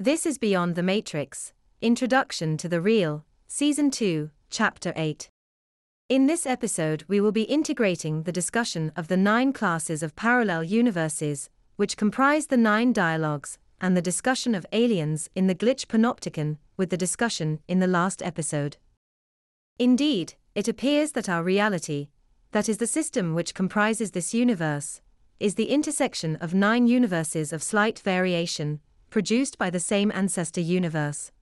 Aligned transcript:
This 0.00 0.26
is 0.26 0.38
Beyond 0.38 0.76
the 0.76 0.84
Matrix 0.84 1.52
Introduction 1.82 2.56
to 2.58 2.68
the 2.68 2.80
Real, 2.80 3.24
Season 3.48 3.90
2, 3.90 4.30
Chapter 4.48 4.92
8. 4.94 5.28
In 6.08 6.28
this 6.28 6.46
episode, 6.46 7.02
we 7.08 7.20
will 7.20 7.32
be 7.32 7.42
integrating 7.42 8.22
the 8.22 8.30
discussion 8.30 8.92
of 8.94 9.08
the 9.08 9.16
nine 9.16 9.52
classes 9.52 10.04
of 10.04 10.14
parallel 10.14 10.62
universes, 10.62 11.50
which 11.74 11.96
comprise 11.96 12.46
the 12.46 12.56
nine 12.56 12.92
dialogues, 12.92 13.58
and 13.80 13.96
the 13.96 14.00
discussion 14.00 14.54
of 14.54 14.64
aliens 14.70 15.30
in 15.34 15.48
the 15.48 15.54
glitch 15.56 15.88
panopticon, 15.88 16.58
with 16.76 16.90
the 16.90 16.96
discussion 16.96 17.58
in 17.66 17.80
the 17.80 17.88
last 17.88 18.22
episode. 18.22 18.76
Indeed, 19.80 20.34
it 20.54 20.68
appears 20.68 21.10
that 21.10 21.28
our 21.28 21.42
reality, 21.42 22.10
that 22.52 22.68
is 22.68 22.78
the 22.78 22.86
system 22.86 23.34
which 23.34 23.52
comprises 23.52 24.12
this 24.12 24.32
universe, 24.32 25.00
is 25.40 25.56
the 25.56 25.70
intersection 25.70 26.36
of 26.36 26.54
nine 26.54 26.86
universes 26.86 27.52
of 27.52 27.64
slight 27.64 27.98
variation, 27.98 28.78
produced 29.10 29.58
by 29.58 29.70
the 29.70 29.80
same 29.80 30.12
ancestor 30.14 30.60
universe. 30.60 31.32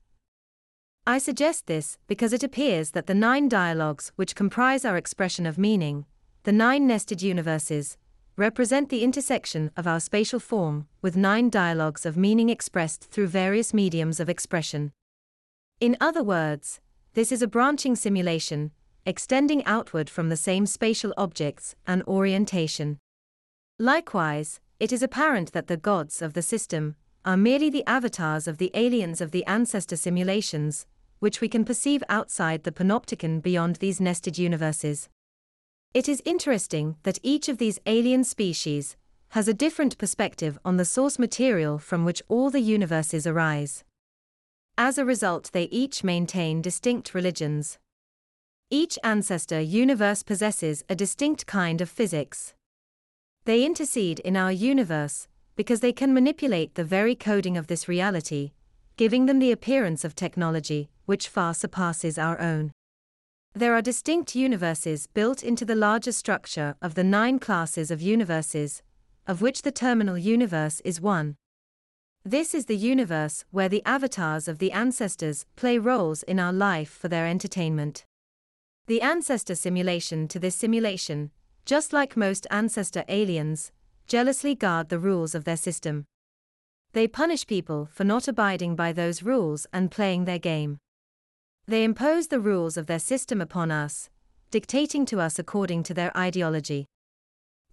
I 1.07 1.19
suggest 1.19 1.66
this 1.66 1.98
because 2.07 2.33
it 2.33 2.43
appears 2.43 2.91
that 2.91 3.07
the 3.07 3.15
nine 3.15 3.48
dialogues 3.48 4.11
which 4.16 4.34
comprise 4.34 4.84
our 4.84 4.97
expression 4.97 5.47
of 5.47 5.59
meaning, 5.59 6.05
the 6.43 6.52
nine 6.52 6.87
nested 6.87 7.23
universes, 7.23 7.97
represent 8.37 8.88
the 8.88 9.02
intersection 9.02 9.71
of 9.77 9.87
our 9.87 10.01
spatial 10.01 10.38
form 10.41 10.88
with 11.01 11.16
nine 11.16 11.48
dialogues 11.48 12.05
of 12.05 12.16
meaning 12.16 12.48
expressed 12.51 13.05
through 13.05 13.29
various 13.29 13.73
mediums 13.73 14.21
of 14.21 14.29
expression. 14.29 14.93
In 15.80 15.96
other 16.01 16.23
words, 16.23 16.80
this 17.15 17.33
is 17.33 17.41
a 17.41 17.46
branching 17.46 17.96
simulation, 17.96 18.73
extending 19.07 19.65
outward 19.65 20.10
from 20.10 20.29
the 20.29 20.37
same 20.37 20.66
spatial 20.66 21.15
objects 21.16 21.74
and 21.87 22.02
orientation. 22.05 22.98
Likewise, 23.79 24.60
it 24.80 24.93
is 24.93 25.02
apparent 25.02 25.52
that 25.52 25.69
the 25.69 25.77
gods 25.77 26.21
of 26.21 26.35
the 26.35 26.43
system 26.43 26.96
are 27.27 27.37
merely 27.37 27.69
the 27.69 27.85
avatars 27.87 28.47
of 28.47 28.59
the 28.59 28.71
aliens 28.73 29.21
of 29.21 29.33
the 29.33 29.45
ancestor 29.47 29.97
simulations, 29.97 30.87
which 31.19 31.41
we 31.41 31.49
can 31.49 31.65
perceive 31.65 32.05
outside 32.09 32.63
the 32.63 32.71
panopticon 32.71 33.43
beyond 33.43 33.77
these 33.77 34.01
nested 34.01 34.38
universes. 34.38 35.09
It 35.93 36.09
is 36.09 36.23
interesting 36.24 36.96
that 37.02 37.18
each 37.24 37.49
of 37.49 37.59
these 37.59 37.80
alien 37.85 38.23
species 38.23 38.96
has 39.30 39.49
a 39.49 39.55
different 39.55 39.99
perspective 39.99 40.57
on 40.65 40.77
the 40.77 40.85
source 40.85 41.18
material 41.18 41.79
from 41.79 42.05
which 42.05 42.23
all 42.29 42.49
the 42.49 42.60
universes 42.60 43.27
arise. 43.27 43.83
As 44.79 44.96
a 44.96 45.05
result, 45.05 45.51
they 45.52 45.65
each 45.65 46.05
maintain 46.05 46.63
distinct 46.63 47.13
religions. 47.13 47.79
Each 48.71 48.99
ancestor 49.02 49.61
universe 49.61 50.23
possesses 50.23 50.85
a 50.88 50.95
distinct 50.95 51.46
kind 51.46 51.80
of 51.80 51.88
physics. 51.88 52.55
They 53.46 53.65
intercede 53.65 54.21
in 54.21 54.37
our 54.37 54.52
universe 54.52 55.29
because 55.57 55.80
they 55.80 55.93
can 55.93 56.15
manipulate 56.15 56.74
the 56.74 56.85
very 56.85 57.15
coding 57.15 57.57
of 57.57 57.66
this 57.66 57.88
reality, 57.88 58.52
giving 58.96 59.26
them 59.26 59.38
the 59.38 59.51
appearance 59.51 60.04
of 60.04 60.15
technology 60.15 60.88
which 61.07 61.29
far 61.29 61.54
surpasses 61.54 62.18
our 62.18 62.40
own. 62.40 62.71
There 63.54 63.74
are 63.74 63.82
distinct 63.82 64.34
universes 64.34 65.06
built 65.06 65.43
into 65.43 65.65
the 65.65 65.75
larger 65.75 66.12
structure 66.12 66.77
of 66.82 66.94
the 66.94 67.04
nine 67.04 67.38
classes 67.38 67.91
of 67.91 68.03
universes, 68.03 68.82
of 69.27 69.41
which 69.41 69.62
the 69.62 69.72
terminal 69.72 70.19
universe 70.19 70.81
is 70.84 71.00
one. 71.00 71.37
This 72.25 72.54
is 72.54 72.66
the 72.66 72.77
universe 72.77 73.44
where 73.50 73.69
the 73.69 73.82
avatars 73.84 74.49
of 74.49 74.59
the 74.59 74.72
ancestors 74.72 75.47
play 75.56 75.78
roles 75.78 76.22
in 76.25 76.38
our 76.38 76.53
life 76.53 76.91
for 76.91 77.09
their 77.09 77.27
entertainment. 77.27 78.04
The 78.88 79.00
ancestor 79.00 79.54
simulation 79.54 80.28
to 80.28 80.38
this 80.38 80.54
simulation 80.54 81.31
just 81.66 81.93
like 81.93 82.16
most 82.16 82.47
ancestor 82.49 83.04
aliens, 83.09 83.72
jealously 84.06 84.54
guard 84.54 84.88
the 84.88 84.99
rules 84.99 85.34
of 85.34 85.44
their 85.44 85.56
system. 85.56 86.06
They 86.93 87.09
punish 87.09 87.47
people 87.47 87.88
for 87.93 88.04
not 88.04 88.28
abiding 88.28 88.76
by 88.76 88.93
those 88.93 89.22
rules 89.22 89.66
and 89.72 89.91
playing 89.91 90.25
their 90.25 90.38
game. 90.38 90.78
They 91.66 91.84
impose 91.84 92.28
the 92.28 92.41
rules 92.41 92.77
of 92.77 92.87
their 92.87 92.99
system 92.99 93.41
upon 93.41 93.71
us, 93.71 94.09
dictating 94.50 95.04
to 95.06 95.21
us 95.21 95.38
according 95.38 95.82
to 95.84 95.94
their 95.94 96.16
ideology. 96.16 96.87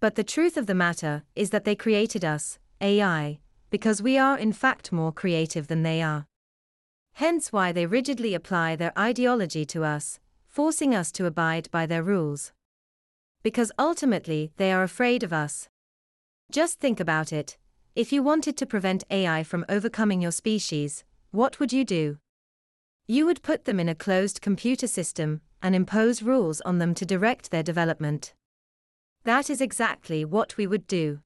But 0.00 0.16
the 0.16 0.24
truth 0.24 0.56
of 0.56 0.66
the 0.66 0.74
matter 0.74 1.22
is 1.34 1.50
that 1.50 1.64
they 1.64 1.76
created 1.76 2.24
us, 2.24 2.58
AI, 2.80 3.38
because 3.70 4.02
we 4.02 4.18
are 4.18 4.36
in 4.36 4.52
fact 4.52 4.92
more 4.92 5.12
creative 5.12 5.68
than 5.68 5.82
they 5.82 6.02
are. 6.02 6.26
Hence 7.14 7.52
why 7.52 7.72
they 7.72 7.86
rigidly 7.86 8.34
apply 8.34 8.76
their 8.76 8.98
ideology 8.98 9.64
to 9.66 9.84
us, 9.84 10.18
forcing 10.48 10.94
us 10.94 11.12
to 11.12 11.26
abide 11.26 11.70
by 11.70 11.86
their 11.86 12.02
rules 12.02 12.52
because 13.44 13.70
ultimately 13.78 14.50
they 14.56 14.72
are 14.72 14.82
afraid 14.82 15.22
of 15.22 15.32
us. 15.32 15.68
Just 16.50 16.80
think 16.80 17.00
about 17.00 17.32
it. 17.32 17.56
If 17.94 18.12
you 18.12 18.22
wanted 18.22 18.56
to 18.56 18.66
prevent 18.66 19.04
AI 19.10 19.42
from 19.42 19.64
overcoming 19.68 20.20
your 20.20 20.32
species, 20.32 21.04
what 21.30 21.58
would 21.60 21.72
you 21.72 21.84
do? 21.84 22.18
You 23.06 23.26
would 23.26 23.42
put 23.42 23.64
them 23.64 23.78
in 23.78 23.88
a 23.88 23.94
closed 23.94 24.40
computer 24.40 24.86
system 24.86 25.40
and 25.62 25.74
impose 25.74 26.22
rules 26.22 26.60
on 26.62 26.78
them 26.78 26.94
to 26.94 27.06
direct 27.06 27.50
their 27.50 27.62
development. 27.62 28.34
That 29.24 29.48
is 29.48 29.60
exactly 29.60 30.24
what 30.24 30.56
we 30.56 30.66
would 30.66 30.86
do. 30.86 31.20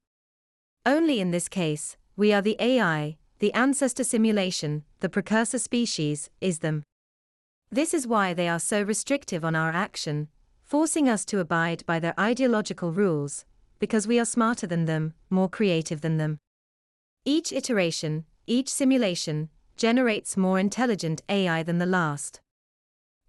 Only 0.87 1.21
in 1.21 1.31
this 1.31 1.49
case, 1.49 1.97
we 2.17 2.33
are 2.33 2.43
the 2.43 2.57
AI, 2.59 3.17
the 3.39 3.53
ancestor 3.53 4.05
simulation, 4.05 4.85
the 5.01 5.09
precursor 5.09 5.59
species, 5.59 6.31
is 6.41 6.61
them. 6.61 6.85
This 7.71 7.93
is 7.93 8.07
why 8.07 8.35
they 8.35 8.49
are 8.49 8.59
so 8.59 8.83
restrictive 8.83 9.45
on 9.45 9.55
our 9.55 9.71
action, 9.71 10.29
forcing 10.65 11.09
us 11.09 11.25
to 11.27 11.41
abide 11.41 11.85
by 11.87 11.99
their 11.99 12.19
ideological 12.19 12.93
rules, 12.93 13.45
because 13.79 14.07
we 14.07 14.19
are 14.19 14.25
smarter 14.25 14.67
than 14.67 14.85
them, 14.85 15.15
more 15.31 15.49
creative 15.49 16.01
than 16.01 16.17
them. 16.17 16.39
Each 17.25 17.53
iteration, 17.53 18.25
each 18.47 18.69
simulation, 18.69 19.51
generates 19.77 20.37
more 20.37 20.59
intelligent 20.59 21.23
AI 21.29 21.63
than 21.63 21.79
the 21.79 21.87
last. 21.87 22.41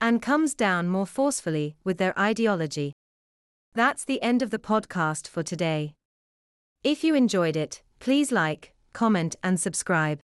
And 0.02 0.22
comes 0.22 0.54
down 0.54 0.88
more 0.88 1.06
forcefully 1.06 1.76
with 1.84 1.98
their 1.98 2.18
ideology. 2.18 2.94
That's 3.74 4.06
the 4.06 4.22
end 4.22 4.42
of 4.42 4.50
the 4.50 4.60
podcast 4.60 5.28
for 5.28 5.44
today. 5.44 5.94
If 6.84 7.04
you 7.04 7.14
enjoyed 7.14 7.56
it, 7.56 7.82
please 8.00 8.32
like, 8.32 8.74
comment, 8.94 9.36
and 9.44 9.60
subscribe. 9.60 10.20